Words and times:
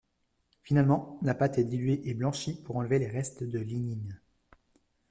Finalement, 0.63 1.19
la 1.21 1.35
pâte 1.35 1.59
est 1.59 1.63
diluée 1.63 2.01
et 2.09 2.15
blanchie 2.15 2.59
pour 2.63 2.75
enlever 2.77 2.97
les 2.97 3.05
restes 3.07 3.43
de 3.43 3.59
lignine. 3.59 4.19